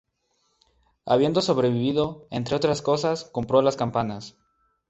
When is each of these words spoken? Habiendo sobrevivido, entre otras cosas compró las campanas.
Habiendo 1.05 1.41
sobrevivido, 1.43 2.25
entre 2.31 2.55
otras 2.55 2.81
cosas 2.81 3.25
compró 3.25 3.61
las 3.61 3.75
campanas. 3.75 4.35